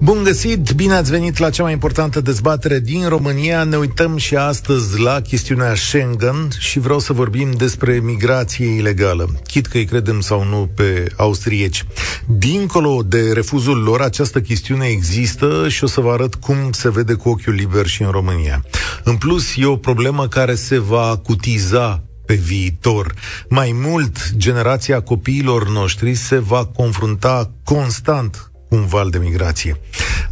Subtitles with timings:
[0.00, 3.64] Bun găsit, bine ați venit la cea mai importantă dezbatere din România.
[3.64, 9.66] Ne uităm și astăzi la chestiunea Schengen și vreau să vorbim despre migrație ilegală, chit
[9.66, 11.84] că îi credem sau nu pe austrieci.
[12.26, 17.14] Dincolo de refuzul lor, această chestiune există și o să vă arăt cum se vede
[17.14, 18.64] cu ochiul liber și în România.
[19.04, 23.14] În plus, e o problemă care se va cutiza pe viitor.
[23.48, 29.80] Mai mult, generația copiilor noștri se va confrunta constant un val de migrație.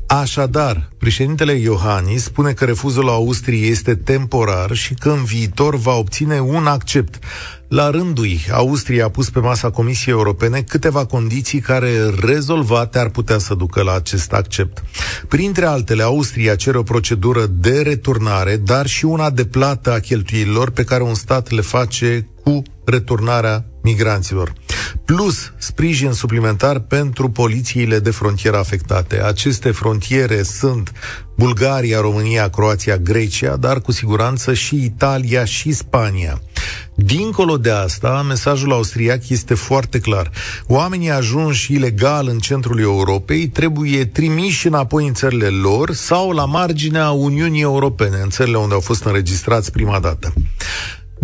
[0.07, 6.41] Așadar, președintele Iohannis spune că refuzul Austriei este temporar și că în viitor va obține
[6.41, 7.19] un accept.
[7.69, 13.39] La rândul Austria a pus pe masa Comisiei Europene câteva condiții care, rezolvate, ar putea
[13.39, 14.85] să ducă la acest accept.
[15.29, 20.71] Printre altele, Austria cere o procedură de returnare, dar și una de plată a cheltuielilor
[20.71, 24.53] pe care un stat le face cu returnarea migranților.
[25.05, 29.23] Plus sprijin suplimentar pentru polițiile de frontieră afectate.
[29.23, 30.93] Aceste frontiere sunt
[31.37, 36.41] Bulgaria, România, Croația, Grecia, dar cu siguranță și Italia și Spania.
[36.95, 40.31] Dincolo de asta, mesajul austriac este foarte clar.
[40.67, 47.11] Oamenii ajunși ilegal în centrul Europei trebuie trimiși înapoi în țările lor sau la marginea
[47.11, 50.33] Uniunii Europene, în țările unde au fost înregistrați prima dată.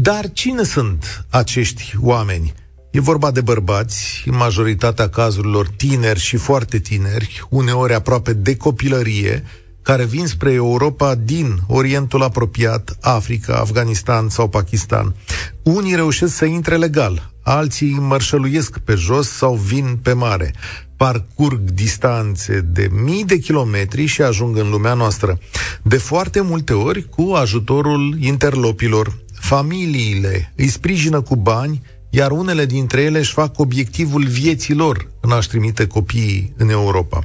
[0.03, 2.53] Dar cine sunt acești oameni?
[2.91, 9.45] E vorba de bărbați, în majoritatea cazurilor tineri și foarte tineri, uneori aproape de copilărie,
[9.83, 15.15] care vin spre Europa din Orientul apropiat, Africa, Afganistan sau Pakistan.
[15.63, 20.55] Unii reușesc să intre legal, alții mărșăluiesc pe jos sau vin pe mare.
[20.97, 25.39] Parcurg distanțe de mii de kilometri și ajung în lumea noastră.
[25.83, 29.21] De foarte multe ori cu ajutorul interlopilor.
[29.53, 35.31] Familiile îi sprijină cu bani, iar unele dintre ele își fac obiectivul vieții lor în
[35.31, 37.25] a-și trimite copiii în Europa.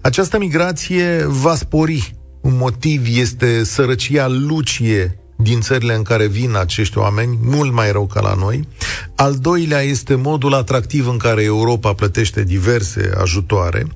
[0.00, 2.14] Această migrație va spori.
[2.40, 8.06] Un motiv este sărăcia lucie din țările în care vin acești oameni, mult mai rău
[8.06, 8.68] ca la noi.
[9.16, 13.86] Al doilea este modul atractiv în care Europa plătește diverse ajutoare.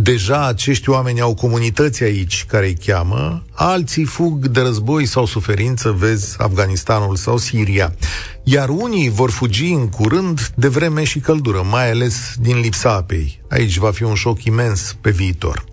[0.00, 5.90] Deja acești oameni au comunități aici care îi cheamă, alții fug de război sau suferință,
[5.98, 7.94] vezi Afganistanul sau Siria.
[8.42, 13.40] Iar unii vor fugi în curând de vreme și căldură, mai ales din lipsa apei.
[13.48, 15.64] Aici va fi un șoc imens pe viitor.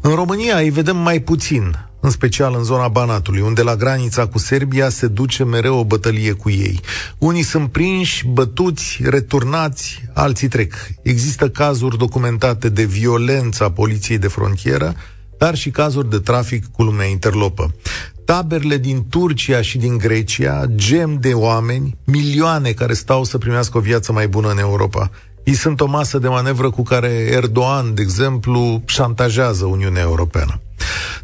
[0.00, 4.38] În România îi vedem mai puțin, în special în zona Banatului, unde la granița cu
[4.38, 6.80] Serbia se duce mereu o bătălie cu ei.
[7.18, 10.74] Unii sunt prinși, bătuți, returnați, alții trec.
[11.02, 14.94] Există cazuri documentate de violență a poliției de frontieră,
[15.38, 17.74] dar și cazuri de trafic cu lumea interlopă.
[18.24, 23.80] Taberele din Turcia și din Grecia, gem de oameni, milioane care stau să primească o
[23.80, 25.10] viață mai bună în Europa.
[25.44, 30.60] Ei sunt o masă de manevră cu care Erdogan, de exemplu, șantajează Uniunea Europeană.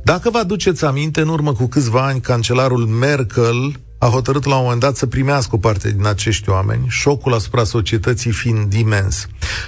[0.02, 4.62] Dacă vă aduceți aminte, în urmă cu câțiva ani, cancelarul Merkel a hotărât la un
[4.62, 9.26] moment dat să primească o parte din acești oameni, șocul asupra societății fiind imens.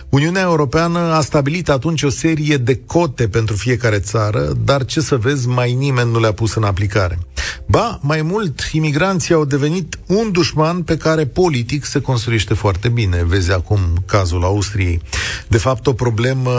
[0.08, 5.16] Uniunea Europeană a stabilit atunci o serie de cote pentru fiecare țară, dar ce să
[5.16, 7.18] vezi, mai nimeni nu le-a pus în aplicare.
[7.66, 13.24] Ba, mai mult, imigranții au devenit un dușman pe care politic se construiește foarte bine.
[13.24, 15.02] Vezi acum cazul Austriei.
[15.48, 16.50] De fapt, o problemă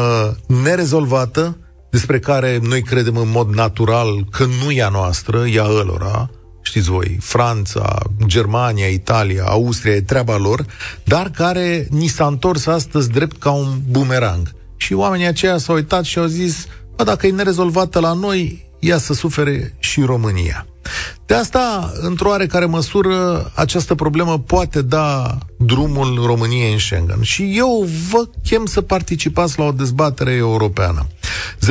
[0.64, 1.58] nerezolvată,
[1.90, 6.30] despre care noi credem în mod natural că nu e a noastră, e a ălora,
[6.72, 10.66] știți voi, Franța, Germania, Italia, Austria, e treaba lor,
[11.04, 14.56] dar care ni s-a întors astăzi drept ca un bumerang.
[14.78, 18.98] Și oamenii aceia s-au uitat și au zis, bă, dacă e nerezolvată la noi, ea
[18.98, 20.66] să sufere și România.
[21.26, 27.22] De asta, într-o oarecare măsură, această problemă poate da drumul României în Schengen.
[27.22, 31.08] Și eu vă chem să participați la o dezbatere europeană.
[31.60, 31.66] 0372069599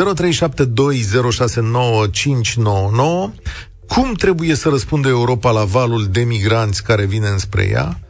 [3.95, 8.01] Cum trebuie să răspundă Europa la valul de migranți care vine înspre ea?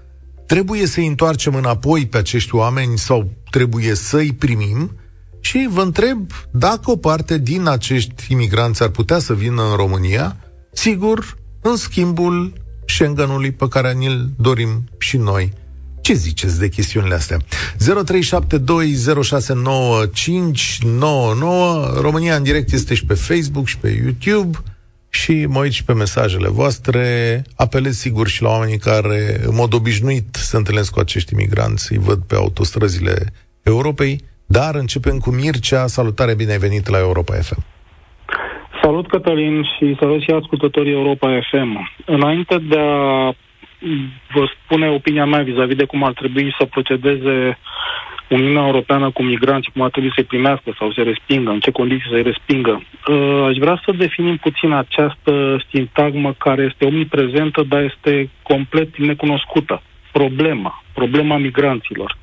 [0.47, 4.97] Trebuie să-i întoarcem înapoi pe acești oameni sau trebuie să-i primim?
[5.41, 10.37] Și vă întreb dacă o parte din acești imigranți ar putea să vină în România,
[10.73, 12.53] sigur, în schimbul
[12.87, 15.53] Schengenului pe care ni-l dorim și noi.
[16.01, 17.39] Ce ziceți de chestiunile astea?
[17.39, 17.45] 0372069599
[22.01, 24.59] România în direct este și pe Facebook și pe YouTube
[25.11, 27.03] și mă uit și pe mesajele voastre.
[27.57, 31.99] Apelez sigur și la oamenii care în mod obișnuit se întâlnesc cu acești imigranți, îi
[31.99, 33.15] văd pe autostrăzile
[33.63, 35.87] Europei, dar începem cu Mircea.
[35.87, 37.65] Salutare, bine ai venit la Europa FM.
[38.83, 41.91] Salut, Cătălin, și salut și ascultătorii Europa FM.
[42.07, 43.35] Înainte de a
[44.35, 47.59] vă spune opinia mea vis-a-vis de cum ar trebui să procedeze
[48.31, 52.11] Uniunea Europeană cu migranți, cum ar trebui să-i primească sau să-i respingă, în ce condiții
[52.11, 52.83] să-i respingă.
[53.09, 59.83] Uh, aș vrea să definim puțin această sintagmă care este omniprezentă, dar este complet necunoscută.
[60.13, 62.17] Problema, problema migranților.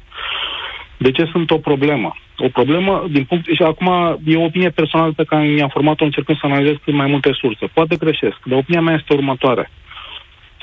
[0.97, 2.15] De ce sunt o problemă?
[2.37, 6.37] O problemă, din punct, și acum e o opinie personală pe care mi-am format-o încercând
[6.37, 7.65] să analizez cât mai multe surse.
[7.73, 9.69] Poate greșesc, dar opinia mea este următoarea.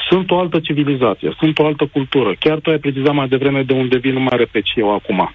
[0.09, 2.35] Sunt o altă civilizație, sunt o altă cultură.
[2.39, 5.33] Chiar tu ai precizat mai devreme de unde vin, nu mai repet și eu acum.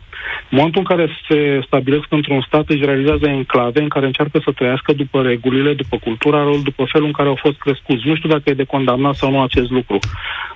[0.50, 4.52] În momentul în care se stabilesc într-un stat, își realizează enclave în care încearcă să
[4.52, 8.08] trăiască după regulile, după cultura lor, după felul în care au fost crescuți.
[8.08, 10.00] Nu știu dacă e de condamnat sau nu acest lucru.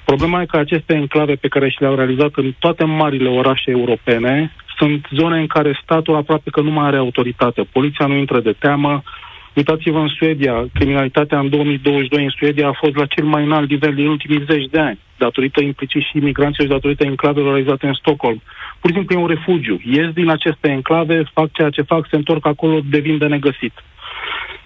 [0.06, 4.54] Problema e că aceste enclave pe care și le-au realizat în toate marile orașe europene
[4.78, 7.62] sunt zone în care statul aproape că nu mai are autoritate.
[7.72, 9.04] Poliția nu intră de teamă,
[9.54, 13.94] Uitați-vă în Suedia, criminalitatea în 2022 în Suedia a fost la cel mai înalt nivel
[13.94, 18.42] din ultimii zeci de ani, datorită implicit și imigranților și datorită enclavelor realizate în Stockholm.
[18.80, 19.80] Pur și simplu e un refugiu.
[19.84, 23.74] Ies din aceste enclave, fac ceea ce fac, se întorc acolo, devin de negăsit.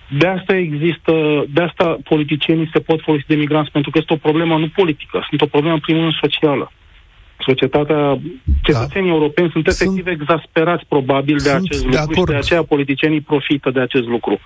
[0.10, 4.24] De asta există, de asta politicienii se pot folosi de migranți, pentru că este o
[4.28, 6.72] problemă nu politică, sunt o problemă în primul rând socială
[7.40, 8.20] societatea,
[8.64, 9.16] cetățenii da.
[9.16, 12.18] europeni sunt efectiv sunt, exasperați probabil de acest de lucru acord.
[12.18, 14.40] și de aceea politicienii profită de acest lucru.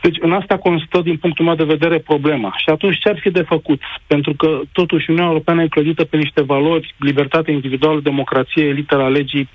[0.00, 2.54] Deci în asta constă, din punctul meu de vedere, problema.
[2.56, 3.80] Și atunci ce ar fi de făcut?
[4.06, 9.48] Pentru că totuși Uniunea Europeană e clădită pe niște valori, libertate individuală, democrație, litera legii,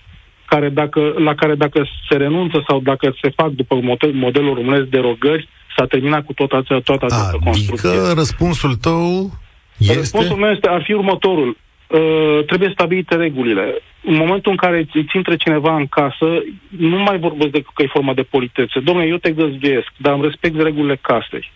[0.46, 4.84] care dacă, la care dacă se renunță sau dacă se fac după model, modelul românesc
[4.84, 7.90] derogări, s-a terminat cu tot acea, toată această adică construcție.
[7.90, 9.32] Adică răspunsul tău
[9.78, 9.94] este...
[9.94, 11.58] Răspunsul meu este, ar fi următorul.
[11.88, 13.82] Uh, trebuie stabilite regulile.
[14.04, 17.88] În momentul în care îți intre cineva în casă, nu mai vorbesc de că e
[17.88, 18.80] forma de politețe.
[18.80, 21.52] Domnule, eu te găzduiesc, dar îmi respect regulile casei.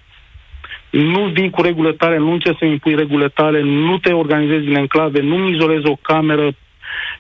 [0.90, 4.76] Nu vin cu regulile tale, nu încerci să impui regulile tale, nu te organizezi în
[4.76, 6.56] enclave, nu izolezi o cameră.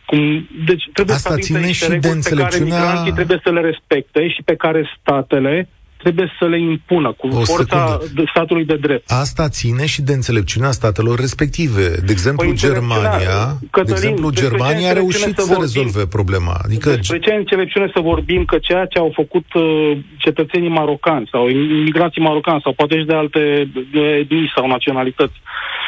[0.05, 0.47] Cum...
[0.65, 2.79] Deci trebuie Asta ține și de înțelepciunea...
[2.79, 7.27] pe care trebuie să le respecte și pe care statele trebuie să le impună cu
[7.27, 8.23] o forța secundă.
[8.29, 9.11] statului de drept.
[9.11, 11.87] Asta ține și de înțelepciunea statelor respective.
[12.05, 13.37] De exemplu, păi, Germania,
[13.71, 16.55] Cătălin, de exemplu, Germania a reușit să, să rezolve problema.
[16.63, 16.89] Adică...
[16.89, 22.21] Despre ce înțelepciune să vorbim că ceea ce au făcut uh, cetățenii marocani sau imigrații
[22.21, 23.71] marocani sau poate și de alte
[24.19, 25.86] etnii sau naționalități Uh,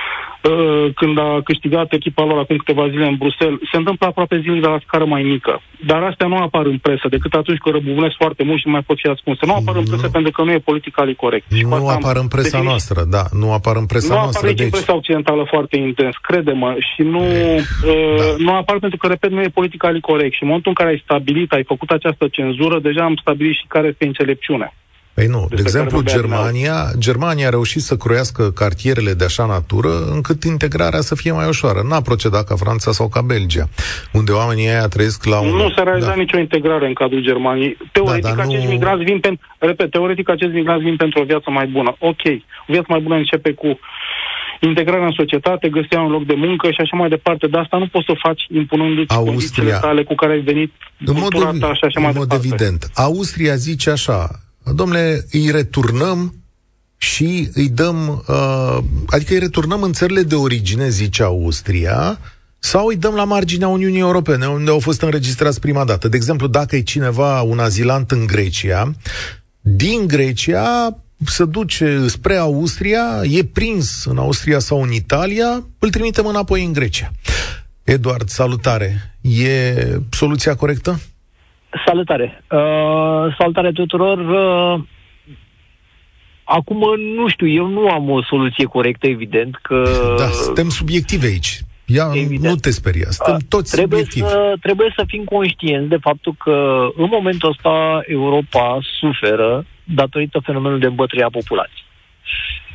[0.95, 4.80] când a câștigat echipa lor acum câteva zile în Bruxelles, se întâmplă aproape zilnic la
[4.86, 5.62] scară mai mică.
[5.86, 8.81] Dar astea nu apar în presă, decât atunci când răbuvnesc foarte mult și nu mai
[8.81, 9.45] pot fi ascunse.
[9.45, 10.12] Nu apar în presă nu.
[10.12, 11.45] pentru că nu e politica corect.
[11.63, 12.68] Nu apar în presa definit.
[12.68, 13.24] noastră, da.
[13.41, 14.41] Nu apar în presa nu noastră.
[14.41, 14.65] Nu apar deci...
[14.65, 16.75] în presa occidentală foarte intens, crede-mă.
[16.89, 18.35] Și nu, e, uh, da.
[18.38, 20.33] nu apar pentru că, repet, nu e politica corect.
[20.33, 23.65] Și în momentul în care ai stabilit, ai făcut această cenzură, deja am stabilit și
[23.68, 24.74] care este înțelepciunea.
[25.13, 30.44] Păi nu, de exemplu, Germania, Germania a reușit să croiască cartierele de așa natură încât
[30.44, 31.81] integrarea să fie mai ușoară.
[31.89, 33.69] N-a procedat ca Franța sau ca Belgia,
[34.11, 35.47] unde oamenii aia trăiesc la un...
[35.47, 36.21] Nu s-a realizat da.
[36.21, 37.77] nicio integrare în cadrul Germaniei.
[37.91, 38.71] Teoretic, da, acești nu...
[38.71, 39.47] migranți vin pentru...
[39.57, 41.95] Repet, teoretic, acești migranți vin pentru o viață mai bună.
[42.00, 42.23] Ok,
[42.67, 43.79] o viață mai bună începe cu
[44.59, 47.47] integrarea în societate, găsirea un loc de muncă și așa mai departe.
[47.47, 50.73] Dar asta nu poți să o faci impunându-ți Austria, condițiile tale cu care ai venit,
[51.06, 52.47] în mod, ta și așa mai mod departe.
[52.47, 52.89] evident.
[52.94, 54.29] Austria zice așa,
[54.63, 56.33] domnule, îi returnăm
[56.97, 58.77] și îi dăm, uh,
[59.07, 62.19] adică îi returnăm în țările de origine, zice Austria,
[62.59, 66.07] sau îi dăm la marginea Uniunii Europene, unde au fost înregistrați prima dată.
[66.07, 68.95] De exemplu, dacă e cineva, un azilant în Grecia,
[69.61, 76.25] din Grecia se duce spre Austria, e prins în Austria sau în Italia, îl trimitem
[76.25, 77.11] înapoi în Grecia.
[77.83, 79.18] Eduard, salutare.
[79.21, 79.73] E
[80.09, 80.99] soluția corectă?
[81.85, 82.44] Salutare!
[82.52, 84.18] Uh, salutare tuturor!
[84.18, 84.83] Uh,
[86.44, 86.83] acum,
[87.16, 89.83] nu știu, eu nu am o soluție corectă, evident, că...
[90.18, 91.59] Da, suntem subiective aici.
[91.85, 92.54] Ia, evident.
[92.54, 94.28] nu te speria, suntem uh, toți trebuie subiectivi.
[94.28, 100.81] Să, trebuie să fim conștienți de faptul că în momentul ăsta Europa suferă datorită fenomenului
[100.81, 101.85] de îmbătrânire a populației.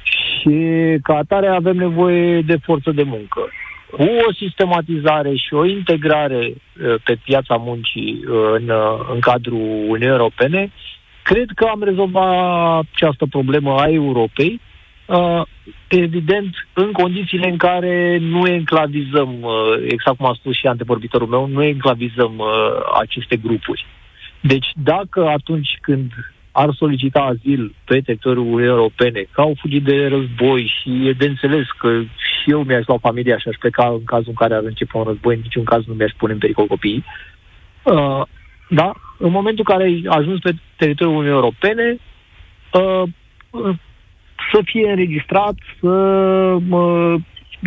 [0.05, 0.57] Și
[1.03, 3.49] ca atare avem nevoie de forță de muncă
[3.97, 9.59] cu o sistematizare și o integrare uh, pe piața muncii uh, în, uh, în cadrul
[9.59, 10.73] Uniunii Europene,
[11.23, 14.61] cred că am rezolvat această problemă a Europei,
[15.89, 19.47] evident, în condițiile în care nu enclavizăm,
[19.89, 22.43] exact cum a spus și antevorbitorul meu, nu enclavizăm
[23.01, 23.87] aceste grupuri.
[24.41, 26.13] Deci, dacă atunci când
[26.57, 31.27] ar solicita azil pe teritoriul Uniunii Europene, că au fugit de război și e de
[31.27, 34.63] înțeles că și eu mi-aș lua familia și aș pleca în cazul în care ar
[34.65, 37.05] începe un război, în niciun caz nu mi-aș pune în pericol copiii.
[37.83, 38.23] Uh,
[38.69, 38.93] da?
[39.19, 41.99] În momentul în care ai ajuns pe teritoriul Uniunii Europene,
[42.73, 43.03] uh,
[43.51, 43.75] uh,
[44.53, 45.89] să fie înregistrat, să
[46.71, 47.15] uh,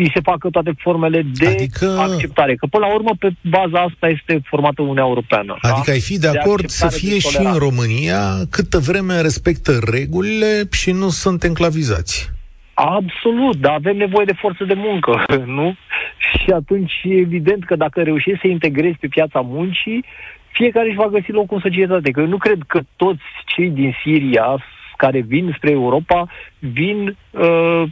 [0.04, 1.98] îi se facă toate formele de adică...
[2.00, 2.56] acceptare.
[2.56, 5.58] Că până la urmă, pe baza asta este formată Uniunea Europeană.
[5.62, 5.70] Da?
[5.70, 5.92] Adică da?
[5.92, 10.92] ai fi de acord de să fie și în România câtă vreme respectă regulile și
[10.92, 12.36] nu sunt enclavizați.
[12.74, 15.26] Absolut, dar avem nevoie de forță de muncă,
[15.58, 15.76] nu?
[16.18, 20.06] Și atunci e evident că dacă reușești să integrezi pe piața muncii,
[20.52, 22.12] fiecare își va găsi locul în societate.
[22.12, 24.64] Că eu nu cred că toți cei din Siria
[24.98, 27.84] care vin spre Europa vin uh,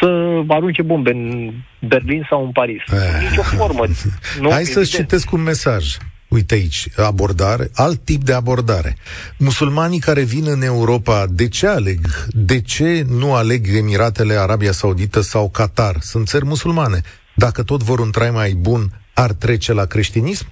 [0.00, 1.52] să arunce bombe în
[1.88, 2.82] Berlin sau în Paris.
[2.92, 3.28] Eh.
[3.28, 3.84] Nici o formă.
[4.40, 4.50] Nu?
[4.50, 5.96] Hai să citesc un mesaj.
[6.28, 8.96] Uite aici, abordare, alt tip de abordare.
[9.38, 11.98] Musulmanii care vin în Europa, de ce aleg?
[12.28, 15.96] De ce nu aleg Emiratele, Arabia Saudită sau Qatar?
[16.00, 17.00] Sunt țări musulmane.
[17.34, 18.80] Dacă tot vor un trai mai bun,
[19.14, 20.46] ar trece la creștinism?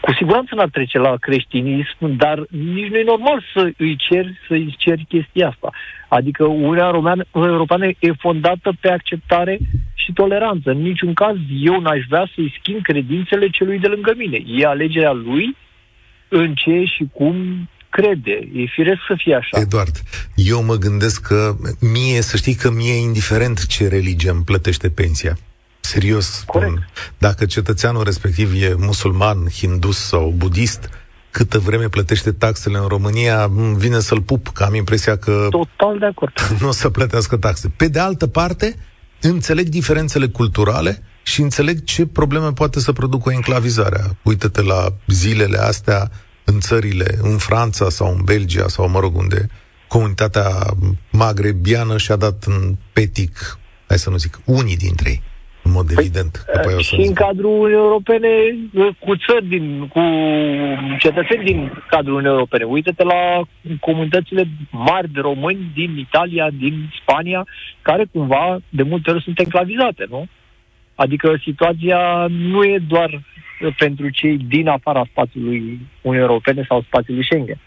[0.00, 4.52] cu siguranță n-ar trece la creștinism, dar nici nu e normal să îi ceri, să
[4.52, 5.70] îi ceri chestia asta.
[6.08, 6.90] Adică Uniunea
[7.32, 9.58] Europeană e fondată pe acceptare
[9.94, 10.70] și toleranță.
[10.70, 14.38] În niciun caz eu n-aș vrea să-i schimb credințele celui de lângă mine.
[14.46, 15.56] E alegerea lui
[16.28, 18.48] în ce și cum crede.
[18.54, 19.60] E firesc să fie așa.
[19.60, 19.96] Eduard,
[20.34, 24.90] eu mă gândesc că mie, să știi că mie e indiferent ce religie îmi plătește
[24.90, 25.36] pensia.
[25.90, 26.88] Serios spun.
[27.18, 30.88] Dacă cetățeanul respectiv e musulman, hindus sau budist,
[31.30, 35.46] câtă vreme plătește taxele în România, vine să-l pup, că am impresia că...
[35.50, 36.32] Total de acord.
[36.60, 37.68] nu o să plătească taxe.
[37.76, 38.76] Pe de altă parte,
[39.20, 44.16] înțeleg diferențele culturale și înțeleg ce probleme poate să producă enclavizarea.
[44.22, 46.10] Uită-te la zilele astea
[46.44, 49.48] în țările, în Franța sau în Belgia sau, mă rog, unde
[49.88, 50.48] comunitatea
[51.10, 55.22] magrebiană și-a dat în petic, hai să nu zic, unii dintre ei
[55.62, 56.44] în mod păi, evident.
[56.54, 58.28] După și în cadrul Uniunii Europene,
[58.98, 60.00] cu țări, din, cu
[60.98, 62.64] cetățeni din cadrul Uniunii Europene.
[62.64, 63.40] Uită-te la
[63.80, 67.46] comunitățile mari de români din Italia, din Spania,
[67.82, 70.26] care cumva de multe ori sunt enclavizate, nu?
[70.94, 73.22] Adică situația nu e doar
[73.76, 77.58] pentru cei din afara spațiului Uniunii Europene sau spațiului Schengen.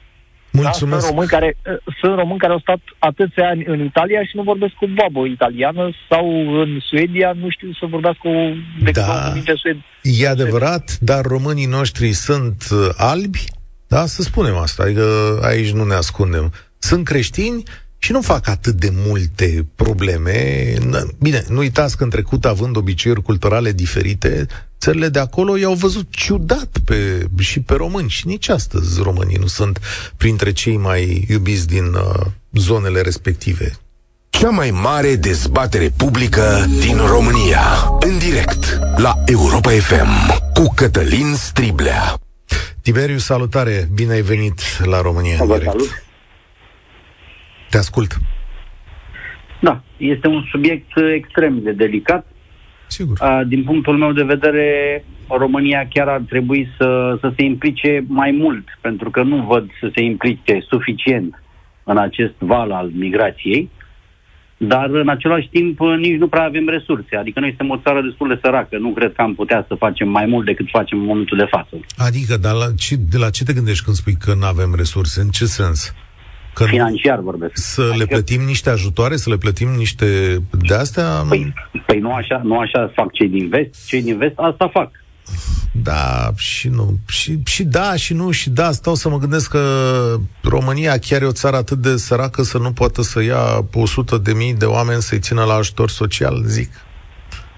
[0.53, 1.01] Mulțumesc.
[1.01, 1.07] Da?
[1.07, 1.57] Sunt, români care,
[1.99, 5.89] sunt români care au stat atâția ani în Italia și nu vorbesc cu babă italiană
[6.09, 6.25] sau
[6.61, 8.53] în Suedia nu știu să vorbească o
[8.91, 9.77] da, sued.
[10.01, 13.43] E adevărat, dar românii noștri sunt uh, albi,
[13.87, 16.51] da, să spunem asta, adică aici nu ne ascundem.
[16.77, 17.63] Sunt creștini
[18.03, 20.73] și nu fac atât de multe probleme.
[21.19, 24.45] Bine, nu uitați că în trecut, având obiceiuri culturale diferite,
[24.79, 28.09] țările de acolo i-au văzut ciudat pe, și pe români.
[28.09, 29.79] Și nici astăzi românii nu sunt
[30.17, 33.71] printre cei mai iubiți din uh, zonele respective.
[34.29, 37.97] Cea mai mare dezbatere publică din România.
[37.99, 42.17] În direct la Europa FM cu Cătălin Striblea.
[42.81, 43.89] Tiberiu, salutare!
[43.93, 45.65] Bine ai venit la România în direct.
[45.65, 46.03] Salut!
[47.73, 48.17] Te ascult.
[49.61, 52.25] Da, este un subiect extrem de delicat.
[52.87, 53.17] Sigur.
[53.47, 54.65] Din punctul meu de vedere,
[55.27, 59.91] România chiar ar trebui să, să se implice mai mult, pentru că nu văd să
[59.95, 61.43] se implice suficient
[61.83, 63.69] în acest val al migrației,
[64.57, 67.15] dar în același timp nici nu prea avem resurse.
[67.15, 68.77] Adică noi suntem o țară destul de săracă.
[68.77, 71.75] Nu cred că am putea să facem mai mult decât facem în momentul de față.
[71.97, 75.21] Adică, dar la ce, de la ce te gândești când spui că nu avem resurse?
[75.21, 75.93] În ce sens?
[76.53, 77.51] Că Financiar vorbesc.
[77.53, 77.97] Să adică...
[77.97, 81.25] le plătim niște ajutoare, să le plătim niște de astea?
[81.29, 81.53] Păi,
[81.85, 83.87] păi nu, așa, nu așa fac cei din vest.
[83.87, 84.91] Cei din vest asta fac.
[85.71, 86.97] Da, și nu.
[87.07, 88.71] Și, și da, și nu, și da.
[88.71, 89.61] Stau să mă gândesc că
[90.41, 94.33] România chiar e o țară atât de săracă să nu poată să ia 100 de
[94.33, 96.69] mii de oameni să-i țină la ajutor social, zic.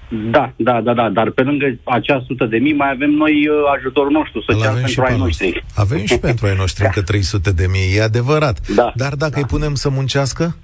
[0.10, 3.56] Da, da, da, da, dar pe lângă acea sută de mii mai avem noi uh,
[3.78, 5.64] ajutorul nostru social pentru ai noștri.
[5.76, 8.68] Avem și pentru ai noștri încă 300 de mii, e adevărat.
[8.76, 9.38] Da, dar dacă da.
[9.40, 10.56] îi punem să muncească?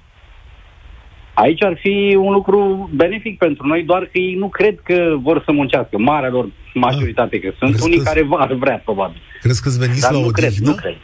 [1.34, 5.42] Aici ar fi un lucru benefic pentru noi, doar că ei nu cred că vor
[5.44, 5.98] să muncească.
[5.98, 9.20] Marea lor majoritate, că sunt Crezi unii că care ar vrea, probabil.
[9.40, 10.96] Crezi că îți veniți Dar la nu o cred, nu cred.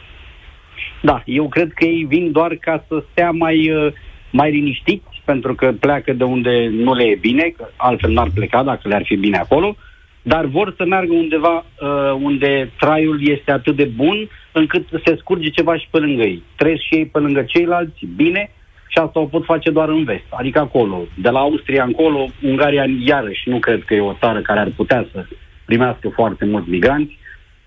[1.01, 3.93] Da, eu cred că ei vin doar ca să stea mai, uh,
[4.31, 8.63] mai liniștiți, pentru că pleacă de unde nu le e bine, că altfel n-ar pleca
[8.63, 9.75] dacă le-ar fi bine acolo,
[10.21, 15.49] dar vor să meargă undeva uh, unde traiul este atât de bun încât se scurge
[15.49, 16.43] ceva și pe lângă ei.
[16.55, 18.51] Trăiesc și ei pe lângă ceilalți, bine,
[18.87, 20.97] și asta o pot face doar în vest, adică acolo.
[21.15, 25.07] De la Austria încolo, Ungaria iarăși nu cred că e o țară care ar putea
[25.11, 25.25] să
[25.65, 27.17] primească foarte mulți migranți.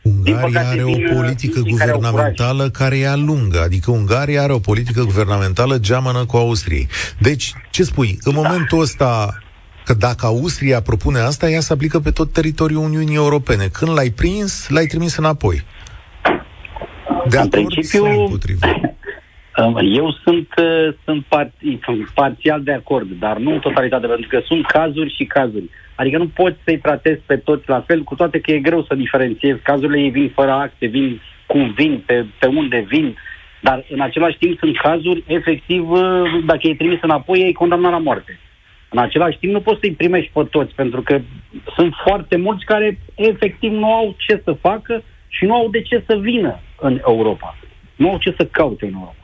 [0.03, 6.25] Ungaria are o politică guvernamentală care e lungă, adică Ungaria are o politică guvernamentală geamănă
[6.25, 6.87] cu Austria.
[7.19, 8.41] Deci, ce spui, în da.
[8.41, 9.39] momentul ăsta
[9.85, 13.65] că dacă Austria propune asta, ea se aplică pe tot teritoriul Uniunii Europene.
[13.73, 15.63] Când l-ai prins, l-ai trimis înapoi.
[17.29, 18.07] De în principiu,
[19.95, 24.41] Eu sunt, uh, sunt, parti, sunt parțial de acord, dar nu în totalitate, pentru că
[24.45, 25.69] sunt cazuri și cazuri.
[26.03, 28.95] Adică nu poți să-i tratezi pe toți la fel, cu toate că e greu să
[28.95, 29.63] diferențiezi.
[29.63, 33.17] Cazurile ei vin fără acte, vin cum vin, pe, pe unde vin,
[33.61, 36.01] dar în același timp sunt cazuri, efectiv, uh,
[36.45, 38.39] dacă e trimis înapoi, e condamnat la moarte.
[38.89, 41.21] În același timp nu poți să-i primești pe toți, pentru că
[41.77, 46.03] sunt foarte mulți care efectiv nu au ce să facă și nu au de ce
[46.07, 47.57] să vină în Europa.
[47.97, 49.22] Nu au ce să caute în Europa.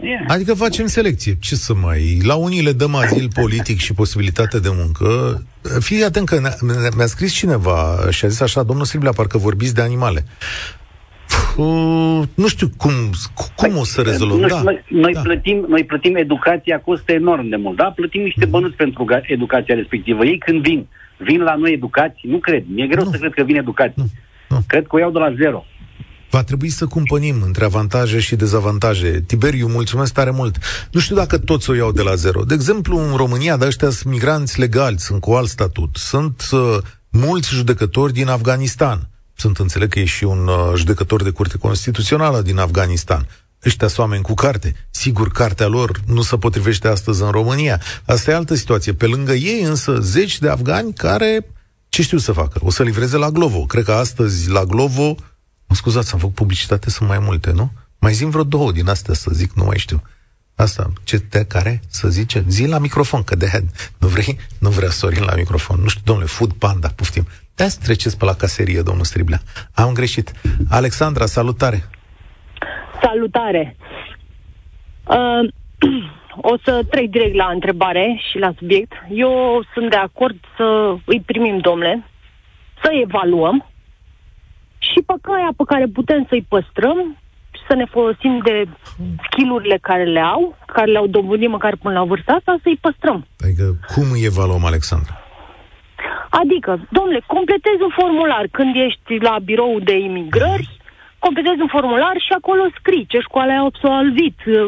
[0.00, 0.24] Yeah.
[0.26, 1.36] Adică facem selecție.
[1.40, 2.18] Ce să mai...
[2.22, 5.42] La unii le dăm azil politic și posibilitate de muncă.
[5.80, 6.40] Fii atent că
[6.96, 10.24] mi-a scris cineva și a zis așa, domnul Silvia, parcă vorbiți de animale.
[11.56, 12.90] Uh, nu știu cum,
[13.34, 14.48] cum păi, o să rezolvăm.
[14.48, 15.20] da, noi, noi, da.
[15.20, 17.84] plătim, noi plătim educația, costă enorm de mult, da?
[17.84, 18.50] Plătim niște mm.
[18.50, 20.24] bănuți pentru educația respectivă.
[20.24, 20.86] Ei când vin,
[21.16, 22.64] vin la noi educați, nu cred.
[22.74, 23.10] Mi-e greu nu.
[23.10, 23.94] să cred că vin educați.
[23.96, 24.04] Nu.
[24.48, 24.58] Nu.
[24.66, 25.64] Cred că o iau de la zero.
[26.30, 29.20] Va trebui să cumpănim între avantaje și dezavantaje.
[29.26, 30.56] Tiberiu, mulțumesc tare mult.
[30.90, 32.44] Nu știu dacă toți o iau de la zero.
[32.44, 35.96] De exemplu, în România, de ăștia sunt migranți legali, sunt cu alt statut.
[35.96, 36.76] Sunt uh,
[37.10, 39.08] mulți judecători din Afganistan.
[39.34, 43.26] Sunt, înțeleg că e și un uh, judecător de curte constituțională din Afganistan.
[43.66, 44.74] Ăștia sunt oameni cu carte.
[44.90, 47.80] Sigur, cartea lor nu se potrivește astăzi în România.
[48.04, 48.92] Asta e altă situație.
[48.92, 51.46] Pe lângă ei, însă, zeci de afgani care
[51.88, 52.60] ce știu să facă?
[52.62, 53.58] O să livreze la Glovo.
[53.58, 55.14] Cred că astăzi la Glovo
[55.68, 57.70] Mă scuzați, am făcut publicitate, sunt mai multe, nu?
[57.98, 60.02] Mai zim vreo două din astea să zic, nu mai știu.
[60.56, 62.44] Asta, ce te care să zice?
[62.48, 63.46] Zi la microfon, că de
[63.98, 64.38] nu vrei?
[64.60, 65.80] Nu vrea Sorin la microfon.
[65.80, 67.26] Nu știu, domnule, Food Panda, puftim.
[67.54, 69.40] de treceți pe la caserie, domnul Striblea.
[69.74, 70.32] Am greșit.
[70.70, 71.84] Alexandra, salutare!
[73.02, 73.76] Salutare!
[75.04, 75.48] Uh,
[76.52, 78.92] o să trec direct la întrebare și la subiect.
[79.10, 82.04] Eu sunt de acord să îi primim, domnule,
[82.82, 83.66] să evaluăm
[84.78, 87.16] și pe caia pe care putem să-i păstrăm
[87.50, 88.64] și să ne folosim de
[89.24, 93.26] skillurile care le au, care le-au dobândit măcar până la vârsta asta, să-i păstrăm.
[93.44, 93.64] Adică
[93.94, 95.14] cum îi evaluăm, Alexandra?
[96.30, 100.78] Adică, domnule, completezi un formular când ești la birou de imigrări,
[101.18, 104.66] completezi un formular și acolo scrii ce școală ai absolvit, uh,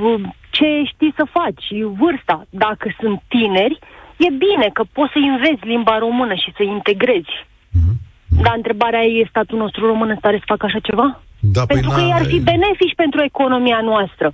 [0.00, 1.66] uh, ce știi să faci,
[2.00, 2.46] vârsta.
[2.50, 3.78] Dacă sunt tineri,
[4.16, 7.34] e bine că poți să înveți limba română și să integrezi.
[7.44, 8.05] Mm-hmm.
[8.42, 11.20] Dar întrebarea e, statul nostru român în stare să facă așa ceva?
[11.40, 14.30] Da, păi pentru păi că ar fi benefici pentru economia noastră.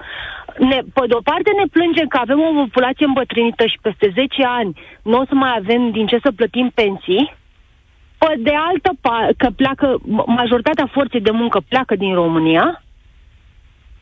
[0.59, 4.45] Ne, pe de o parte ne plângem că avem o populație îmbătrânită și peste 10
[4.61, 7.35] ani nu o să mai avem din ce să plătim pensii,
[8.19, 12.83] pe de altă parte, că pleacă, majoritatea forței de muncă pleacă din România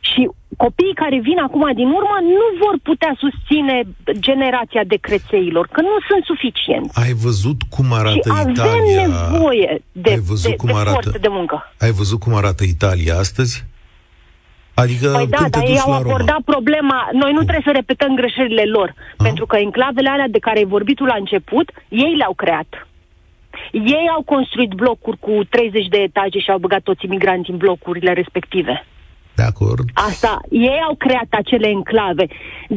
[0.00, 3.82] și copiii care vin acum din urmă nu vor putea susține
[4.12, 7.00] generația de crețeilor, că nu sunt suficienți.
[7.02, 8.62] Ai văzut cum arată și Italia?
[8.64, 10.90] avem nevoie de, Ai văzut de, cum de arată...
[10.90, 11.72] forță de muncă.
[11.80, 13.64] Ai văzut cum arată Italia astăzi?
[14.74, 17.08] Adică păi da, dar ei au abordat problema.
[17.12, 19.22] Noi nu trebuie să repetăm greșelile lor, A?
[19.22, 22.86] pentru că enclavele alea de care ai vorbit tu la început, ei le-au creat.
[23.72, 28.12] Ei au construit blocuri cu 30 de etaje și au băgat toți imigranți în blocurile
[28.12, 28.84] respective.
[29.40, 29.86] De acord.
[30.10, 30.32] Asta,
[30.68, 32.24] ei au creat acele enclave.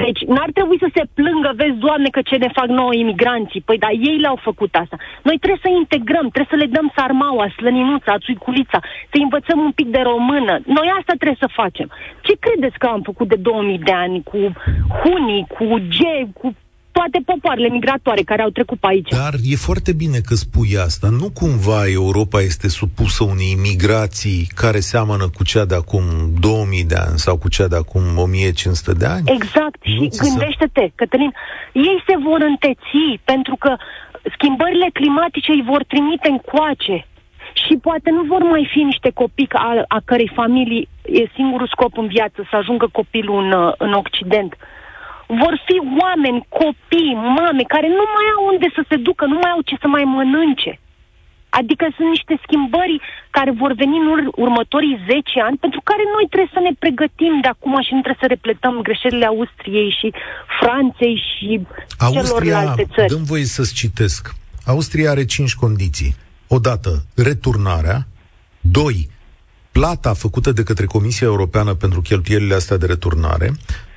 [0.03, 3.61] Deci n-ar trebui să se plângă, vezi, Doamne, că ce ne fac nouă imigranții.
[3.67, 4.97] Păi, dar ei le-au făcut asta.
[5.27, 8.79] Noi trebuie să integrăm, trebuie să le dăm sarmaua, slăninuța, țuiculița,
[9.11, 10.53] să învățăm un pic de română.
[10.77, 11.87] Noi asta trebuie să facem.
[12.25, 14.39] Ce credeți că am făcut de 2000 de ani cu
[15.01, 15.65] hunii, cu
[15.97, 16.55] gei, cu
[16.97, 19.09] toate popoarele migratoare care au trecut pe aici.
[19.09, 21.07] Dar e foarte bine că spui asta.
[21.21, 26.03] Nu cumva Europa este supusă unei imigrații care seamănă cu cea de acum
[26.39, 29.25] 2000 de ani sau cu cea de acum 1500 de ani?
[29.37, 29.79] Exact.
[29.85, 30.95] Nu și gândește-te, să...
[30.95, 31.31] Cătălin,
[31.89, 33.71] ei se vor înteți pentru că
[34.35, 36.97] schimbările climatice îi vor trimite în coace.
[37.63, 40.87] Și poate nu vor mai fi niște copii a, a cărei familii
[41.19, 44.51] e singurul scop în viață să ajungă copilul în, în Occident
[45.27, 49.51] vor fi oameni, copii, mame, care nu mai au unde să se ducă, nu mai
[49.55, 50.73] au ce să mai mănânce.
[51.59, 52.95] Adică sunt niște schimbări
[53.29, 57.33] care vor veni în ur- următorii 10 ani, pentru care noi trebuie să ne pregătim
[57.41, 60.07] de acum și nu trebuie să repletăm greșelile Austriei și
[60.59, 61.47] Franței și
[61.97, 63.07] Austria, celorlalte țări.
[63.13, 64.21] dăm voie să-ți citesc.
[64.65, 66.15] Austria are 5 condiții.
[66.47, 68.07] Odată, returnarea.
[68.61, 69.09] Doi,
[69.71, 73.51] plata făcută de către Comisia Europeană pentru cheltuielile astea de returnare.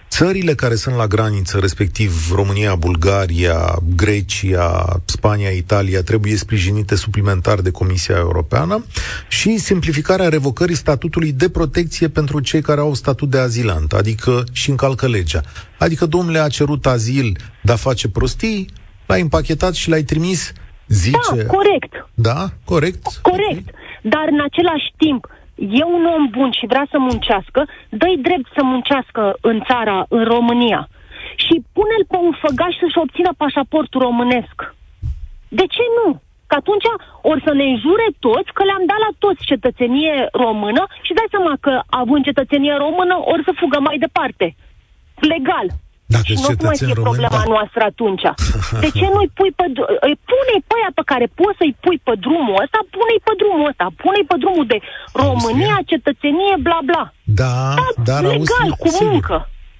[0.09, 7.71] Țările care sunt la graniță, respectiv România, Bulgaria, Grecia, Spania, Italia, trebuie sprijinite suplimentar de
[7.71, 8.85] Comisia Europeană
[9.29, 14.71] și simplificarea revocării statutului de protecție pentru cei care au statut de azilant, adică și
[14.71, 15.41] încalcă legea.
[15.79, 18.69] Adică domnule a cerut azil, dar face prostii,
[19.07, 20.53] l-ai împachetat și l-ai trimis,
[20.89, 21.37] zice...
[21.37, 21.93] Da, corect.
[22.15, 23.03] Da, corect.
[23.23, 23.23] Corect.
[23.23, 23.65] Okay.
[24.03, 28.63] Dar în același timp, e un om bun și vrea să muncească, dă-i drept să
[28.63, 30.89] muncească în țara, în România.
[31.37, 34.57] Și pune-l pe un făgaș să-și obțină pașaportul românesc.
[35.49, 36.21] De ce nu?
[36.47, 36.89] Că atunci
[37.23, 41.55] or să ne jure toți că le-am dat la toți cetățenie română și dai seama
[41.61, 44.47] că având cetățenie română or să fugă mai departe.
[45.33, 45.67] Legal.
[46.15, 47.51] Dacă și nu o să mai fie român, problema da.
[47.55, 48.25] noastră atunci.
[48.85, 49.67] De ce nu-i pui pe...
[49.77, 53.33] dr- îi Pune-i pe aia pe care poți să-i pui pe drumul ăsta, pune-i pe
[53.41, 54.79] drumul ăsta, pune-i pe drumul de
[55.25, 57.03] România, cetățenie, bla bla.
[57.43, 57.57] Da,
[58.09, 59.11] dar legal, Austria, cu sigur.
[59.13, 59.37] muncă.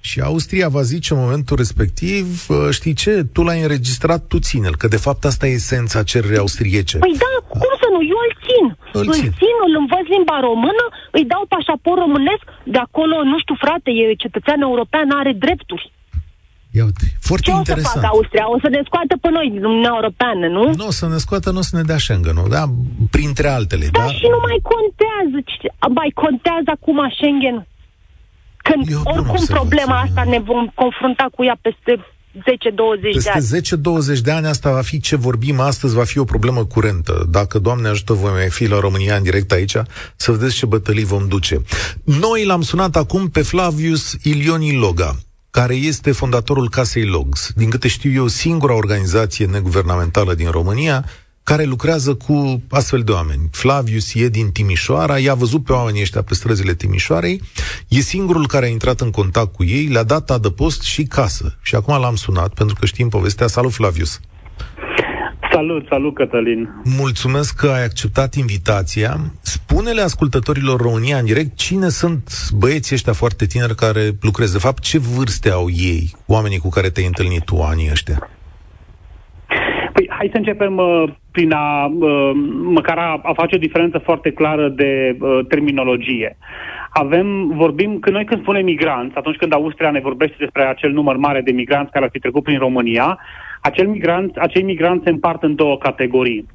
[0.09, 4.75] Și Austria va zice în momentul respectiv, uh, știi ce, tu l-ai înregistrat, tu ține-l,
[4.81, 6.97] că de fapt asta e esența cererii austriece.
[7.05, 7.99] Păi da, cum să nu?
[8.13, 8.65] Eu îl țin.
[8.99, 9.29] Îl Îl țin.
[9.41, 10.85] țin, îl învăț limba română,
[11.17, 15.85] îi dau pașaport românesc, de acolo, nu știu, frate, e cetățean european, are drepturi.
[16.77, 17.95] Ia uite, foarte Ce o să interesant.
[17.95, 18.45] facă Austria?
[18.55, 20.63] O să ne scoată pe noi din Uniunea Europeană, nu?
[20.81, 22.45] Nu o să ne scoată, nu o să ne dea schengen nu?
[22.57, 22.63] Da,
[23.15, 24.11] printre altele, Da, da?
[24.17, 25.37] și nu mai contează.
[25.51, 27.57] Ce- Mai contează acum Schengen.
[28.67, 29.55] Când E o bună oricum observație.
[29.59, 31.91] problema asta ne vom confrunta cu ea peste
[32.37, 33.39] 10-20 de ani.
[33.39, 33.75] Peste
[34.17, 37.25] 10-20 de ani asta va fi ce vorbim astăzi, va fi o problemă curentă.
[37.29, 39.75] Dacă, Doamne ajută, voi mai fi la România în direct aici,
[40.15, 41.61] să vedeți ce bătălii vom duce.
[42.03, 45.15] Noi l-am sunat acum pe Flavius Ilioni Loga,
[45.59, 47.51] care este fondatorul Casei Logs.
[47.55, 51.05] Din câte știu eu, singura organizație neguvernamentală din România
[51.43, 53.49] care lucrează cu astfel de oameni.
[53.51, 57.41] Flavius e din Timișoara, i-a văzut pe oamenii ăștia pe străzile Timișoarei,
[57.87, 61.57] e singurul care a intrat în contact cu ei, le-a dat adăpost și casă.
[61.61, 63.47] Și acum l-am sunat, pentru că știm povestea.
[63.47, 64.19] Salut, Flavius!
[65.57, 66.69] Salut, salut Cătălin.
[66.99, 69.11] Mulțumesc că ai acceptat invitația.
[69.41, 72.23] Spune-le ascultătorilor România în direct cine sunt
[72.59, 74.53] băieții ăștia foarte tineri care lucrează.
[74.57, 78.17] De fapt, ce vârste au ei, oamenii cu care te-ai întâlnit tu anii ăștia?
[79.93, 82.31] Păi, hai să începem uh, prin a, uh,
[82.77, 86.37] măcar a, a face o diferență foarte clară de uh, terminologie.
[86.89, 91.15] Avem, vorbim, când noi când spunem migranți, atunci când Austria ne vorbește despre acel număr
[91.15, 93.19] mare de migranți care ar fi trecut prin România,
[93.67, 96.45] acel migranți, acei migranți se împart în două categorii.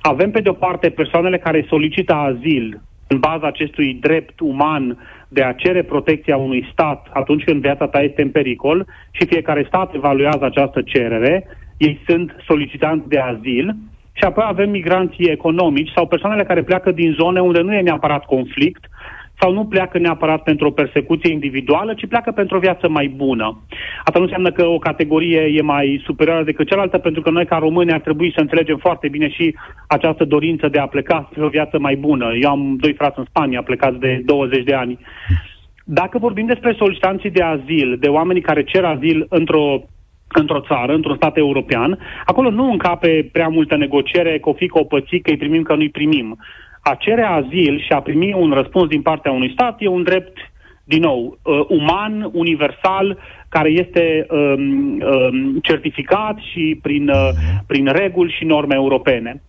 [0.00, 5.52] Avem, pe de-o parte, persoanele care solicită azil în baza acestui drept uman de a
[5.52, 10.44] cere protecția unui stat atunci când viața ta este în pericol și fiecare stat evaluează
[10.44, 13.76] această cerere, ei sunt solicitanți de azil
[14.12, 18.24] și apoi avem migranții economici sau persoanele care pleacă din zone unde nu e neapărat
[18.24, 18.84] conflict
[19.40, 23.62] sau nu pleacă neapărat pentru o persecuție individuală, ci pleacă pentru o viață mai bună.
[24.04, 27.56] Asta nu înseamnă că o categorie e mai superioară decât cealaltă, pentru că noi ca
[27.56, 29.54] români ar trebui să înțelegem foarte bine și
[29.88, 32.32] această dorință de a pleca spre o viață mai bună.
[32.40, 34.98] Eu am doi frați în Spania, plecați de 20 de ani.
[35.84, 39.82] Dacă vorbim despre solicitanții de azil, de oamenii care cer azil într-o
[40.32, 44.78] într-o țară, într-un stat european, acolo nu încape prea multă negociere, că o fi, că
[44.78, 46.38] o păți, că îi primim, că nu-i primim.
[46.82, 50.38] A cere azil și a primi un răspuns din partea unui stat e un drept,
[50.84, 57.28] din nou, uh, uman, universal, care este um, um, certificat și prin, uh,
[57.66, 59.42] prin reguli și norme europene.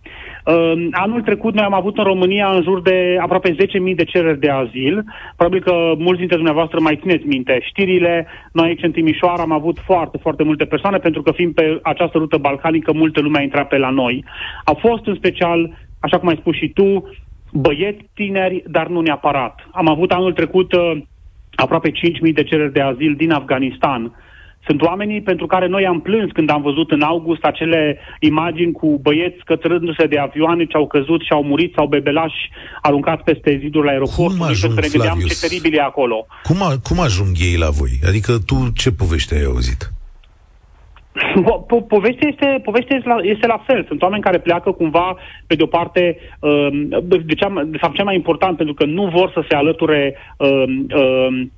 [0.44, 4.38] Uh, anul trecut noi am avut în România în jur de aproape 10.000 de cereri
[4.38, 5.04] de azil.
[5.36, 8.26] Probabil că mulți dintre dumneavoastră mai țineți minte știrile.
[8.52, 12.18] Noi aici în Timișoara am avut foarte, foarte multe persoane pentru că fiind pe această
[12.18, 14.24] rută balcanică, multă lume a intrat pe la noi.
[14.64, 15.70] Au fost în special,
[16.04, 16.88] așa cum ai spus și tu,
[17.52, 19.54] băieți tineri, dar nu neapărat.
[19.72, 20.92] Am avut anul trecut uh,
[21.54, 24.02] aproape 5.000 de cereri de azil din Afganistan.
[24.66, 28.98] Sunt oamenii pentru care noi am plâns când am văzut în august acele imagini cu
[29.02, 32.50] băieți cătrându-se de avioane ce au căzut și au murit sau bebelași
[32.82, 35.40] aruncați peste zidul aeroportului Cum pentru ajung, că ne gândeam Flavius?
[35.40, 36.26] ce teribil e acolo.
[36.42, 37.90] Cum, a, cum ajung ei la voi?
[38.08, 39.92] Adică tu ce povești ai auzit?
[41.46, 43.84] Po- po- povestea este, povestea este, la, este la fel.
[43.86, 48.04] Sunt oameni care pleacă cumva, pe de o parte, um, de, cea, de fapt, cea
[48.04, 51.52] mai important, pentru că nu vor să se alăture um, um,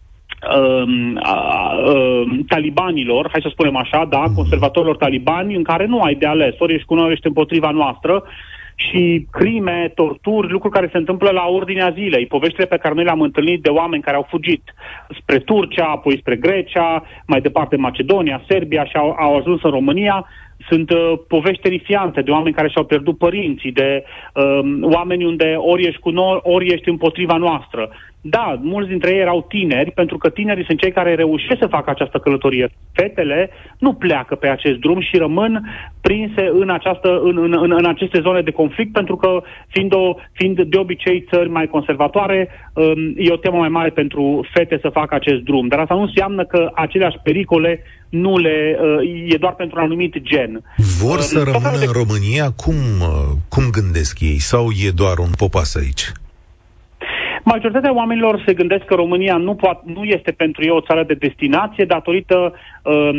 [0.57, 6.15] um, a, um, talibanilor, hai să spunem așa, da, conservatorilor talibani, în care nu ai
[6.15, 6.55] de ales.
[6.59, 8.25] Ori ești cu noi, ori ești împotriva noastră
[8.75, 12.27] și crime, torturi, lucruri care se întâmplă la ordinea zilei.
[12.27, 14.63] Poveștile pe care noi le-am întâlnit de oameni care au fugit
[15.21, 20.27] spre Turcia, apoi spre Grecia, mai departe Macedonia, Serbia și au, au ajuns în România,
[20.69, 25.87] sunt uh, povești terifiante de oameni care și-au pierdut părinții, de uh, oameni unde ori
[25.87, 27.91] ești cu noi, ori ești împotriva noastră.
[28.27, 31.91] Da, mulți dintre ei erau tineri, pentru că tinerii sunt cei care reușesc să facă
[31.91, 32.69] această călătorie.
[32.93, 35.69] Fetele nu pleacă pe acest drum și rămân
[36.01, 40.15] prinse în, această, în, în, în, în aceste zone de conflict, pentru că fiind, o,
[40.33, 44.89] fiind de obicei țări mai conservatoare, um, e o temă mai mare pentru fete să
[44.89, 45.67] facă acest drum.
[45.69, 50.23] Dar asta nu înseamnă că aceleași pericole nu le, uh, e doar pentru un anumit
[50.23, 50.63] gen.
[51.03, 52.51] Vor Uh, să tot felul rămână de- în România?
[52.57, 54.39] Cum, uh, cum gândesc ei?
[54.39, 56.13] Sau e doar un popas aici?
[57.45, 61.15] Majoritatea oamenilor se gândesc că România nu, poate, nu este pentru ei o țară de
[61.15, 63.17] destinație datorită, um,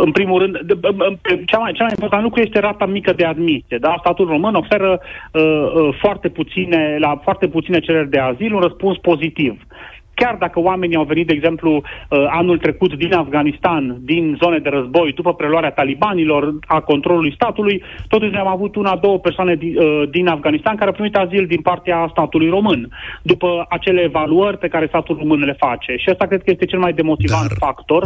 [0.00, 0.74] în primul rând, de,
[1.46, 3.78] cea, mai, cea mai important lucru este rata mică de admisie.
[3.80, 3.96] Da?
[3.98, 5.00] Statul român oferă
[5.32, 9.62] uh, uh, foarte puține, la foarte puține cereri de azil un răspuns pozitiv
[10.20, 14.68] chiar dacă oamenii au venit, de exemplu, uh, anul trecut din Afganistan, din zone de
[14.68, 20.10] război, după preluarea talibanilor, a controlului statului, totuși am avut una, două persoane din, uh,
[20.10, 22.80] din Afganistan care au primit azil din partea statului român,
[23.22, 25.96] după acele evaluări pe care statul român le face.
[25.96, 27.56] Și asta cred că este cel mai demotivant Dar...
[27.58, 28.02] factor.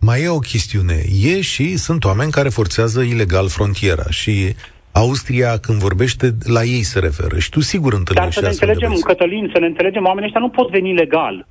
[0.00, 0.98] Mai e o chestiune.
[1.22, 4.54] E și sunt oameni care forțează ilegal frontiera și
[4.92, 7.38] Austria, când vorbește, la ei se referă.
[7.38, 10.48] Și tu sigur întâlnești Dar să ne înțelegem, Cătălin, să ne înțelegem, oamenii ăștia nu
[10.48, 11.46] pot veni legal.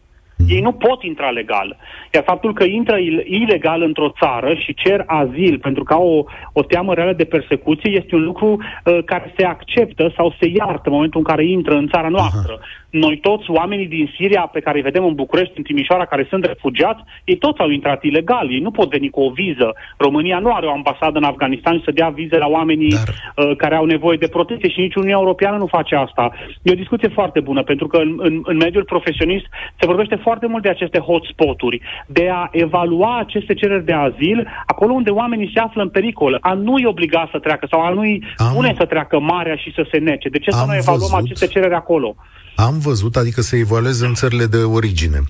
[0.48, 1.78] Ei nu pot intra legal.
[2.14, 6.24] Iar faptul că intră ilegal într-o țară și cer azil pentru că au o,
[6.54, 10.82] o teamă reală de persecuție este un lucru uh, care se acceptă sau se iartă
[10.86, 12.54] în momentul în care intră în țara noastră.
[12.54, 12.66] Aha.
[12.92, 16.46] Noi toți, oamenii din Siria pe care îi vedem în București, în Timișoara, care sunt
[16.46, 18.52] refugiați, ei toți au intrat ilegal.
[18.52, 19.74] Ei nu pot veni cu o viză.
[19.98, 23.10] România nu are o ambasadă în Afganistan să dea vize la oamenii Dar...
[23.10, 26.32] uh, care au nevoie de protecție și nici Uniunea Europeană nu face asta.
[26.62, 29.46] E o discuție foarte bună, pentru că în, în, în mediul profesionist
[29.80, 34.94] se vorbește foarte mult de aceste hotspoturi, de a evalua aceste cereri de azil acolo
[34.94, 38.46] unde oamenii se află în pericol, a nu-i obliga să treacă sau a nu-i Am...
[38.48, 40.30] spune să treacă marea și să se nece.
[40.30, 41.26] De ce Am să nu evaluăm văzut...
[41.26, 42.15] aceste cereri acolo?
[42.56, 45.22] Am văzut, adică să evalueze în țările de origine.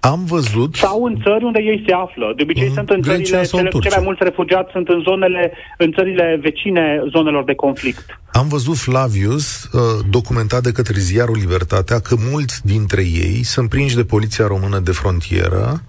[0.00, 0.74] Am văzut...
[0.74, 2.32] Sau în țări unde ei se află.
[2.36, 5.92] De obicei în sunt în țările, cele, cele mai mulți refugiați sunt în zonele, în
[5.92, 8.20] țările vecine zonelor de conflict.
[8.32, 13.96] Am văzut Flavius, uh, documentat de către ziarul Libertatea, că mulți dintre ei sunt prinși
[13.96, 15.82] de poliția română de frontieră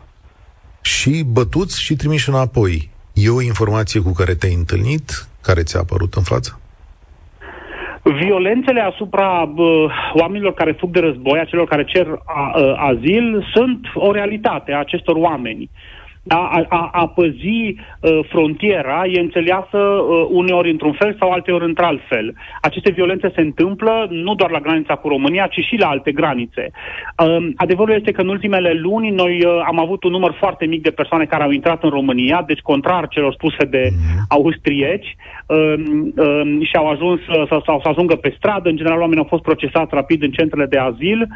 [0.82, 2.90] și bătuți și trimiși înapoi.
[3.14, 6.60] E o informație cu care te-ai întâlnit, care ți-a apărut în față?
[8.04, 13.48] Violențele asupra uh, oamenilor care fug de război, a celor care cer a, uh, azil,
[13.54, 15.70] sunt o realitate a acestor oameni.
[16.32, 22.02] A, a, a păzi uh, frontiera e înțeleasă uh, uneori într-un fel sau alteori într-alt
[22.10, 22.34] fel.
[22.62, 26.72] Aceste violențe se întâmplă nu doar la granița cu România, ci și la alte granițe.
[26.72, 30.82] Uh, adevărul este că în ultimele luni noi uh, am avut un număr foarte mic
[30.82, 34.26] de persoane care au intrat în România, deci contrar celor spuse de mhm.
[34.30, 35.16] austrieci,
[35.46, 35.74] uh,
[36.16, 38.70] uh, și au ajuns uh, să, să, să ajungă pe stradă.
[38.70, 41.28] În general, oamenii au fost procesați rapid în centrele de azil,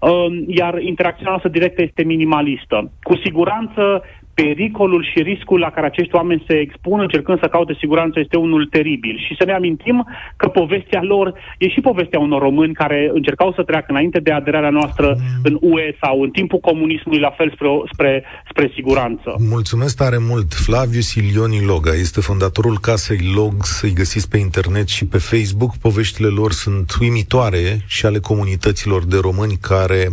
[0.00, 2.90] uh, iar interacțiunea noastră directă este minimalistă.
[3.02, 4.02] Cu siguranță,
[4.42, 8.66] pericolul și riscul la care acești oameni se expun încercând să caute siguranță este unul
[8.66, 9.16] teribil.
[9.26, 13.62] Și să ne amintim că povestea lor e și povestea unor români care încercau să
[13.62, 18.24] treacă înainte de aderarea noastră în UE sau în timpul comunismului la fel spre, spre,
[18.50, 19.34] spre siguranță.
[19.38, 20.52] Mulțumesc tare mult!
[20.52, 25.76] Flavius Ilioni Loga este fondatorul casei Log, să-i găsiți pe internet și pe Facebook.
[25.76, 30.08] Poveștile lor sunt uimitoare și ale comunităților de români care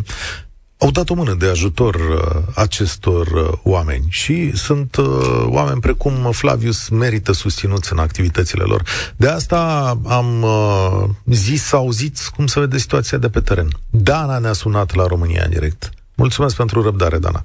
[0.80, 2.20] au dat o mână de ajutor uh,
[2.56, 5.06] acestor uh, oameni și sunt uh,
[5.46, 8.82] oameni precum Flavius merită susținuți în activitățile lor.
[9.18, 13.68] De asta am uh, zis să auziți cum se vede situația de pe teren.
[13.92, 15.90] Dana ne-a sunat la România în direct.
[16.16, 17.42] Mulțumesc pentru răbdare, Dana.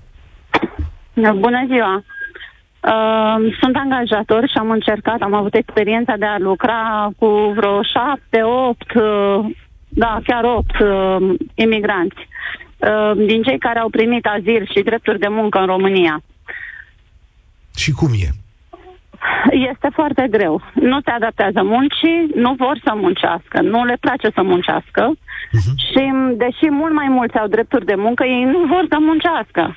[1.38, 2.04] Bună ziua!
[2.82, 8.42] Uh, sunt angajator și am încercat, am avut experiența de a lucra cu vreo șapte,
[8.42, 9.54] opt, uh,
[9.88, 12.61] da, chiar opt uh, imigranți Uh,
[13.16, 16.22] din cei care au primit azil și drepturi de muncă în România.
[17.76, 18.28] Și cum e?
[19.50, 20.62] Este foarte greu.
[20.74, 25.74] Nu se adaptează muncii, nu vor să muncească, nu le place să muncească uh-huh.
[25.90, 29.76] și, deși mult mai mulți au drepturi de muncă, ei nu vor să muncească.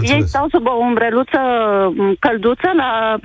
[0.00, 1.40] Ei stau sub o umbreluță
[2.18, 3.18] călduță la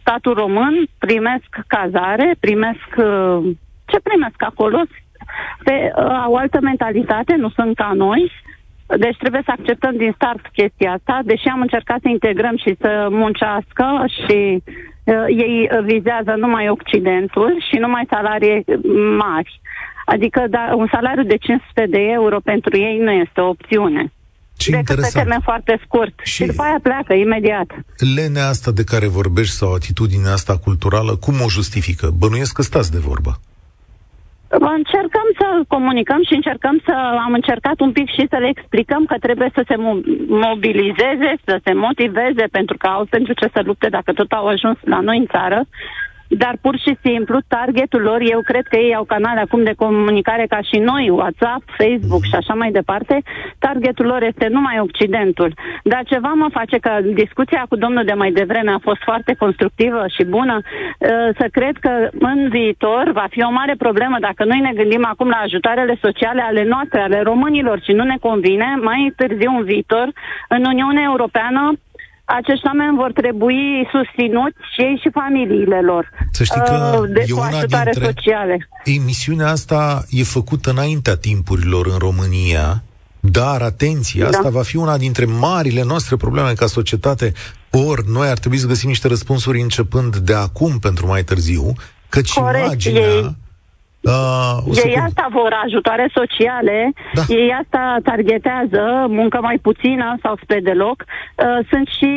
[0.00, 3.38] statul român, primesc cazare, primesc uh,
[3.84, 4.82] ce primesc acolo,
[5.64, 8.32] pe, uh, au altă mentalitate, nu sunt ca noi,
[8.86, 13.06] deci trebuie să acceptăm din start chestia asta, deși am încercat să integrăm și să
[13.10, 14.62] muncească și
[15.04, 18.64] uh, ei vizează numai Occidentul și numai salarii
[19.16, 19.60] mari.
[20.04, 24.12] Adică da, un salariu de 500 de euro pentru ei nu este o opțiune.
[24.56, 25.12] Ce decât interesant.
[25.12, 26.14] pe termen foarte scurt.
[26.22, 27.70] Și, și după aia pleacă imediat.
[28.14, 32.10] Lenea asta de care vorbești sau atitudinea asta culturală, cum o justifică?
[32.18, 33.40] Bănuiesc că stați de vorbă.
[34.58, 36.92] Încercăm să comunicăm și încercăm să
[37.24, 39.76] am încercat un pic și să le explicăm că trebuie să se
[40.28, 44.78] mobilizeze, să se motiveze pentru că au pentru ce să lupte dacă tot au ajuns
[44.84, 45.64] la noi în țară.
[46.28, 50.46] Dar pur și simplu targetul lor, eu cred că ei au canale acum de comunicare
[50.48, 53.22] ca și noi, WhatsApp, Facebook și așa mai departe,
[53.58, 55.54] targetul lor este numai Occidentul.
[55.82, 60.04] Dar ceva mă face că discuția cu domnul de mai devreme a fost foarte constructivă
[60.16, 61.08] și bună, uh,
[61.38, 65.28] să cred că în viitor va fi o mare problemă dacă noi ne gândim acum
[65.28, 70.08] la ajutoarele sociale ale noastre, ale românilor și nu ne convine, mai târziu în viitor,
[70.48, 71.72] în Uniunea Europeană
[72.24, 76.10] acești oameni vor trebui susținuți și ei și familiile lor.
[76.30, 78.68] Să știi că uh, de, e una dintre sociale.
[78.84, 82.82] Emisiunea asta e făcută înaintea timpurilor în România,
[83.20, 84.28] dar, atenție, da.
[84.28, 87.32] asta va fi una dintre marile noastre probleme ca societate.
[87.70, 91.72] Ori noi ar trebui să găsim niște răspunsuri începând de acum pentru mai târziu,
[92.08, 93.00] căci Corect, imaginea...
[93.00, 93.42] Ei
[94.04, 97.22] Uh, ei asta vor ajutoare sociale, da.
[97.28, 101.04] ei asta targetează muncă mai puțină sau spre deloc.
[101.04, 102.10] Uh, sunt și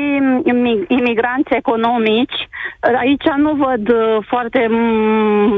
[0.88, 2.39] imigranți economici.
[2.41, 4.69] Uh, aici nu văd uh, foarte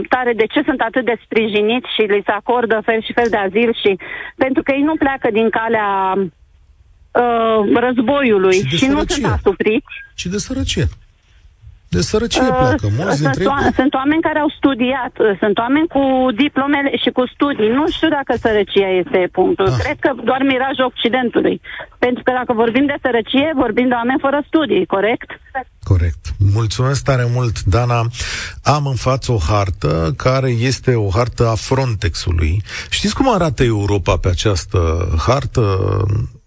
[0.09, 3.37] tare de ce sunt atât de sprijiniți și li se acordă fel și fel de
[3.37, 3.97] azil și
[4.35, 9.93] pentru că ei nu pleacă din calea uh, războiului și, și nu sunt asupriți.
[10.15, 10.87] Și de sărăcie.
[11.95, 12.87] De sărăcie uh, pleacă.
[12.97, 16.03] Mulți sunt, dintre o- sunt oameni care au studiat, uh, sunt oameni cu
[16.43, 17.69] diplome și cu studii.
[17.79, 19.67] Nu știu dacă sărăcia este punctul.
[19.67, 19.77] Ah.
[19.83, 21.61] Cred că doar mirajul Occidentului.
[22.05, 25.29] Pentru că dacă vorbim de sărăcie, vorbim de oameni fără studii, corect?
[25.91, 26.21] Corect.
[26.53, 27.99] Mulțumesc tare mult, Dana.
[28.63, 32.61] Am în față o hartă care este o hartă a Frontexului.
[32.89, 34.79] Știți cum arată Europa pe această
[35.27, 35.63] hartă?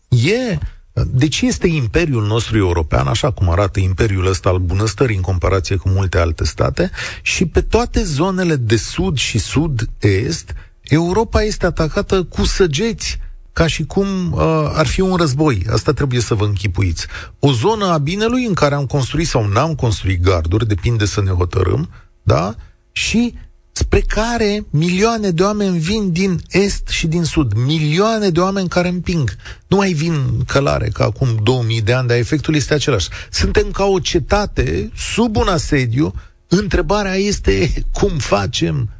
[0.08, 0.58] E
[1.06, 5.88] deci este imperiul nostru european, așa cum arată imperiul ăsta al bunăstării în comparație cu
[5.88, 6.90] multe alte state,
[7.22, 13.18] și pe toate zonele de sud și sud-est, Europa este atacată cu săgeți,
[13.52, 14.40] ca și cum uh,
[14.74, 15.66] ar fi un război.
[15.70, 17.06] Asta trebuie să vă închipuiți.
[17.38, 21.30] O zonă a binelui în care am construit sau n-am construit garduri, depinde să ne
[21.30, 21.90] hotărâm,
[22.22, 22.54] da?
[22.92, 23.34] Și
[23.72, 27.52] spre care milioane de oameni vin din est și din sud.
[27.52, 29.36] Milioane de oameni care împing.
[29.66, 33.08] Nu mai vin călare ca acum 2000 de ani, dar efectul este același.
[33.30, 36.14] Suntem ca o cetate sub un asediu.
[36.48, 38.90] Întrebarea este cum facem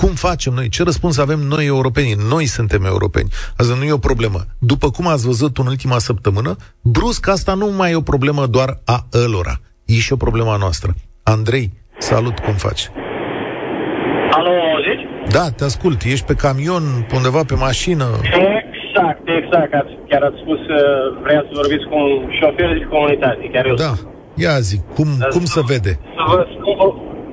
[0.00, 0.68] cum facem noi?
[0.68, 2.14] Ce răspuns avem noi europenii?
[2.14, 3.32] Noi suntem europeni.
[3.56, 4.46] Asta nu e o problemă.
[4.58, 8.80] După cum ați văzut în ultima săptămână, brusc asta nu mai e o problemă doar
[8.84, 9.60] a ălora.
[9.84, 10.94] E și o problemă a noastră.
[11.22, 12.90] Andrei, salut, cum faci?
[14.36, 15.04] Alo, auziți?
[15.36, 15.98] Da, te ascult.
[16.14, 16.84] Ești pe camion,
[17.18, 18.06] undeva pe mașină?
[18.62, 19.72] Exact, exact.
[19.80, 20.78] Ați, chiar ați spus că
[21.24, 23.42] vreau să vorbiți cu un șofer de comunitate.
[23.52, 23.92] Chiar eu da.
[24.44, 25.92] Ia zi, cum, da, cum se vede?
[26.16, 26.76] Să vă, spun,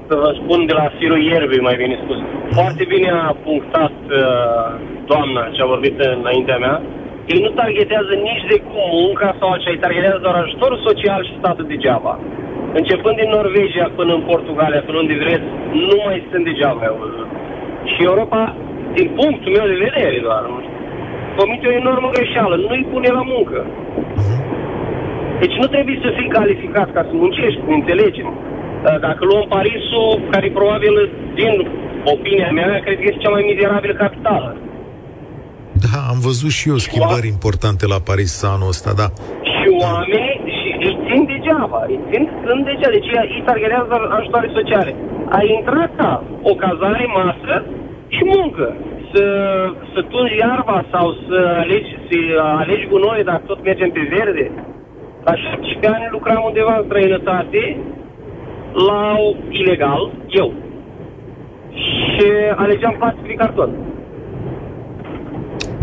[0.10, 2.20] să vă spun de la firul ierbii, mai bine spus.
[2.58, 4.68] Foarte bine a punctat uh,
[5.12, 6.76] doamna ce a vorbit înaintea mea.
[7.34, 11.38] Ei nu targetează nici de cum munca sau așa, ei targetează doar ajutorul social și
[11.40, 12.13] statul degeaba.
[12.80, 15.48] Începând din Norvegia până în Portugalia, până unde vreți,
[15.90, 16.86] nu mai sunt degeaba.
[17.92, 18.42] Și Europa,
[18.98, 20.44] din punctul meu de vedere doar,
[21.38, 23.60] comite o enormă greșeală, nu-i pune la muncă.
[25.42, 28.30] Deci nu trebuie să fii calificat ca să muncești, înțelegem.
[29.08, 31.54] Dacă luăm Parisul, care probabil, din
[32.13, 34.50] opinia mea, cred că este cea mai mizerabilă capitală.
[35.86, 39.08] Da, am văzut și eu schimbări importante la Paris anul ăsta, da.
[39.54, 40.36] Și oamenii
[40.88, 44.96] îi țin degeaba, îi țin când degeaba, deci îi targetează ajutoare sociale.
[45.38, 47.56] A intrat ca o cazare, masă
[48.16, 48.76] și muncă.
[49.12, 49.24] Să,
[49.94, 52.18] să tungi iarba sau să alegi, să
[52.62, 54.52] alegi gunoi dacă tot mergem pe verde.
[55.24, 57.78] La 17 ani lucram undeva în străinătate,
[58.88, 59.16] la
[59.50, 60.54] ilegal, eu.
[61.74, 63.70] Și alegeam plastic carton.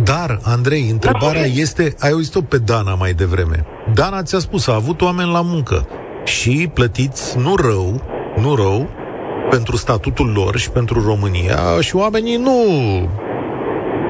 [0.05, 3.65] Dar, Andrei, întrebarea da, este, ai auzit-o pe Dana mai devreme.
[3.95, 5.89] Dana ți-a spus, a avut oameni la muncă
[6.25, 8.01] și plătiți nu rău,
[8.37, 8.89] nu rău,
[9.51, 12.59] pentru statutul lor și pentru România și oamenii nu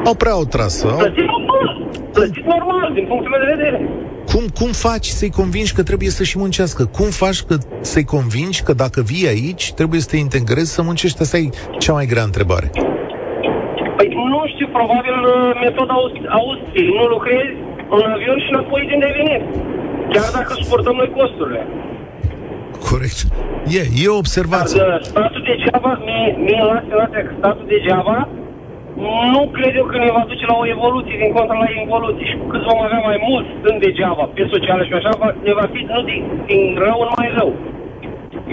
[0.05, 0.87] au prea o trasă.
[0.87, 0.97] Au...
[0.97, 3.89] Plătiți normal, plătiți normal, din punctul meu de vedere.
[4.33, 6.85] Cum, cum faci să-i convingi că trebuie să și muncească?
[6.85, 11.23] Cum faci că, să-i convingi că dacă vii aici, trebuie să te integrezi, să muncești?
[11.23, 12.71] Asta e cea mai grea întrebare.
[14.55, 15.95] Păi nu știu, probabil uh, metoda
[16.39, 16.95] Austriei.
[16.99, 17.53] Nu lucrezi
[17.97, 19.43] în avion și înapoi din de venit.
[20.13, 21.63] Chiar dacă suportăm noi costurile.
[22.89, 23.19] Corect.
[23.79, 24.79] E, e o observație.
[24.81, 28.19] Dar, uh, statul degeaba, mie, mie la senzația că statul degeaba
[29.35, 32.25] nu cred eu că ne va duce la o evoluție, din contra la involuție.
[32.31, 35.11] Și cu cât vom avea mai mult stând degeaba pe sociale și așa,
[35.47, 37.51] ne va fi nu din, din rău în mai rău.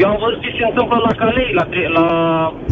[0.02, 1.66] Eu am văzut ce se întâmplă la Calei, la,
[1.98, 2.08] la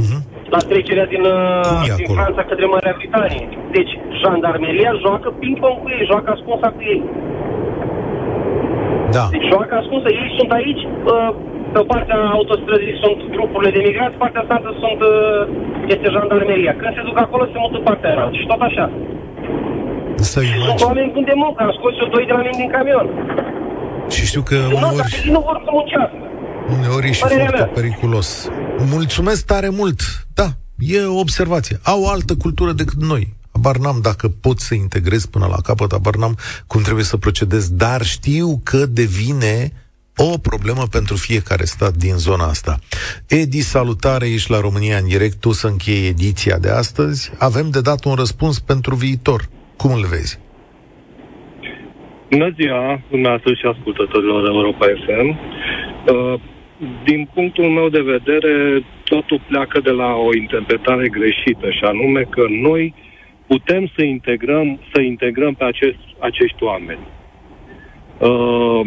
[0.02, 3.44] uh-huh la trecerea din, uh, din Franța către Marea Britanie.
[3.78, 7.02] Deci, jandarmeria joacă ping-pong cu ei, joacă ascunsa cu ei.
[9.16, 9.24] Da.
[9.34, 10.08] Deci joacă ascunsă.
[10.22, 10.84] Ei sunt aici
[11.14, 11.30] uh,
[11.76, 15.42] pe partea autostrăzii sunt grupurile de migrați, partea asta sunt, uh,
[15.94, 16.74] este jandarmeria.
[16.80, 18.26] Când se duc acolo, se mută partea aia.
[18.40, 18.86] Și tot așa.
[20.32, 23.08] Să Sunt oameni când de muncă, am scos eu doi de la mine din camion.
[24.16, 26.24] Și știu că Nu, uneori, dacă nu vor să muncească.
[26.78, 27.74] Uneori e și Părerea foarte mea.
[27.74, 28.50] periculos.
[28.78, 30.02] Mulțumesc tare mult.
[30.34, 30.48] Da,
[30.78, 31.80] e o observație.
[31.84, 33.34] Au o altă cultură decât noi.
[33.52, 37.70] Abar n-am dacă pot să integrez până la capăt, abar n-am cum trebuie să procedez,
[37.70, 39.72] dar știu că devine
[40.16, 42.80] o problemă pentru fiecare stat din zona asta.
[43.28, 47.32] Edi, salutare, ești la România în direct, tu să încheie ediția de astăzi.
[47.40, 49.42] Avem de dat un răspuns pentru viitor.
[49.78, 50.40] Cum îl vezi?
[52.30, 55.28] Bună ziua, dumneavoastră și ascultătorilor Europa FM.
[55.30, 56.40] Uh,
[57.04, 62.46] Din punctul meu de vedere, totul pleacă de la o interpretare greșită, și anume că
[62.50, 62.94] noi
[63.48, 67.08] putem să integrăm, să integrăm pe acest, acești oameni.
[68.18, 68.82] Uh,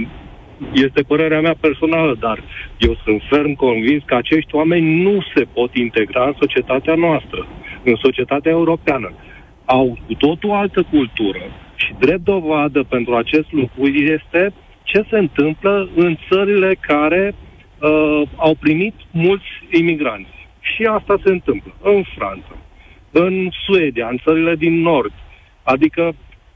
[0.73, 2.43] Este părerea mea personală, dar
[2.79, 7.47] eu sunt ferm convins că acești oameni nu se pot integra în societatea noastră,
[7.85, 9.13] în societatea europeană.
[9.65, 11.43] Au cu totul altă cultură
[11.75, 17.52] și drept dovadă pentru acest lucru este ce se întâmplă în țările care uh,
[18.37, 20.31] au primit mulți imigranți.
[20.61, 22.57] Și asta se întâmplă în Franța,
[23.11, 25.13] în Suedia, în țările din Nord.
[25.63, 26.03] Adică,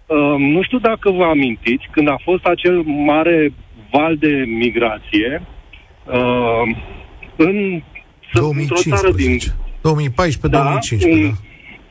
[0.07, 3.53] uh, nu știu dacă vă amintiți, când a fost acel mare
[3.91, 5.43] val de migrație,
[6.05, 6.77] uh,
[7.37, 7.83] în
[8.33, 10.79] într-o țară din 2014-2015, da, da?
[11.01, 11.33] în,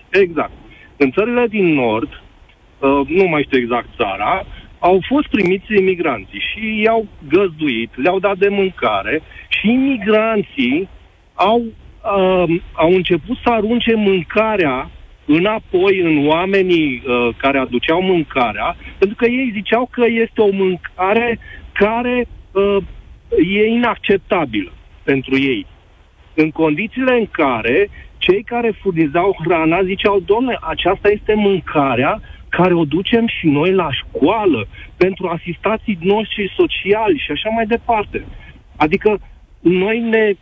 [0.09, 0.51] exact.
[0.97, 4.45] În țările din nord, uh, nu mai știu exact țara,
[4.89, 10.89] au fost primiți imigranții și i-au găzduit, le-au dat de mâncare și imigranții
[11.33, 14.89] au, uh, au început să arunce mâncarea
[15.25, 21.39] înapoi în oamenii uh, care aduceau mâncarea, pentru că ei ziceau că este o mâncare
[21.71, 22.77] care uh,
[23.55, 24.71] e inacceptabilă
[25.03, 25.65] pentru ei.
[26.33, 32.21] În condițiile în care cei care furnizau hrana ziceau, domne, aceasta este mâncarea
[32.57, 38.25] care o ducem și noi la școală pentru asistații noștri sociali și așa mai departe.
[38.75, 39.19] Adică
[39.59, 40.33] noi ne,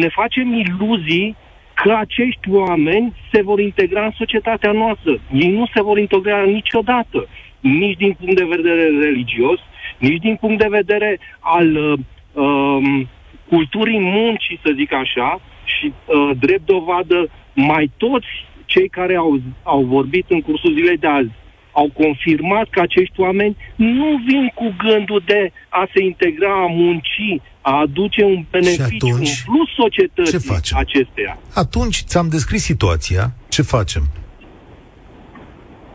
[0.00, 1.36] ne facem iluzii
[1.74, 5.20] că acești oameni se vor integra în societatea noastră.
[5.32, 7.28] Ei nu se vor integra niciodată,
[7.60, 9.58] nici din punct de vedere religios,
[9.98, 11.98] nici din punct de vedere al uh,
[12.32, 13.08] um,
[13.48, 18.26] culturii muncii, să zic așa, și uh, drept dovadă, mai toți
[18.66, 21.40] cei care au, au vorbit în cursul zilei de azi
[21.72, 27.40] au confirmat că acești oameni nu vin cu gândul de a se integra, a munci,
[27.60, 30.78] a aduce un beneficiu, un atunci, plus societății ce facem?
[30.78, 31.38] acesteia.
[31.54, 34.02] Atunci ți-am descris situația, ce facem?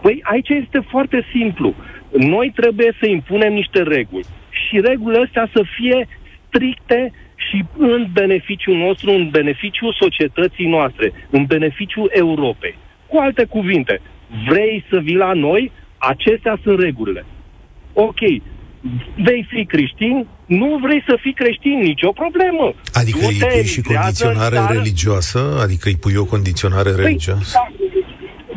[0.01, 1.73] Păi aici este foarte simplu.
[2.11, 4.25] Noi trebuie să impunem niște reguli.
[4.49, 6.07] Și regulile astea să fie
[6.47, 12.75] stricte și în beneficiul nostru, în beneficiul societății noastre, în beneficiul Europei.
[13.07, 14.01] Cu alte cuvinte,
[14.49, 17.25] vrei să vii la noi, acestea sunt regulile.
[17.93, 18.19] Ok,
[19.23, 22.73] vei fi creștin, nu vrei să fii creștin, nicio problemă.
[22.93, 24.73] Adică îi Du-te, pui și emigrează în condiționare țară.
[24.77, 25.57] religioasă?
[25.61, 27.51] Adică îi pui o condiționare religioasă?
[27.53, 27.67] da,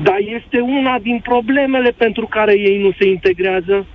[0.03, 3.87] dar este una din problemele pentru care ei nu se integrează.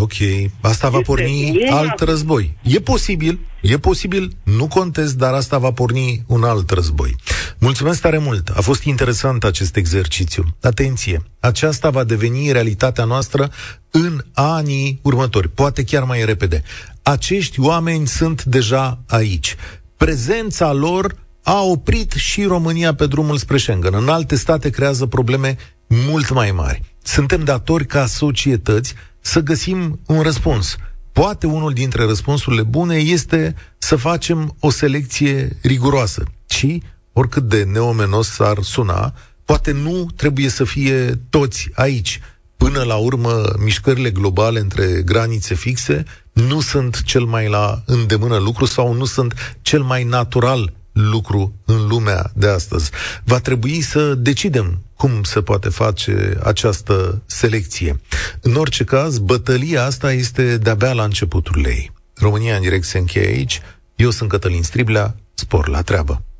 [0.00, 0.12] Ok,
[0.60, 2.54] asta va Este porni una- alt război.
[2.62, 7.10] E posibil, e posibil, nu contest, dar asta va porni un alt război.
[7.58, 10.44] Mulțumesc tare mult, a fost interesant acest exercițiu.
[10.60, 13.50] Atenție, aceasta va deveni realitatea noastră
[13.90, 16.62] în anii următori, poate chiar mai repede.
[17.02, 19.56] Acești oameni sunt deja aici.
[19.96, 23.94] Prezența lor a oprit și România pe drumul spre Schengen.
[23.94, 26.82] În alte state creează probleme mult mai mari.
[27.02, 30.76] Suntem datori ca societăți să găsim un răspuns.
[31.12, 36.24] Poate unul dintre răspunsurile bune este să facem o selecție riguroasă.
[36.48, 36.82] Și,
[37.18, 39.14] oricât de neomenos ar suna,
[39.44, 42.20] poate nu trebuie să fie toți aici.
[42.56, 48.64] Până la urmă, mișcările globale între granițe fixe nu sunt cel mai la îndemână lucru
[48.64, 52.90] sau nu sunt cel mai natural lucru în lumea de astăzi.
[53.24, 58.00] Va trebui să decidem cum se poate face această selecție.
[58.40, 61.92] În orice caz, bătălia asta este de-abia la începutul ei.
[62.14, 63.60] România în direct se încheie aici.
[63.94, 65.16] Eu sunt Cătălin Striblea.
[65.34, 66.22] Spor la treabă.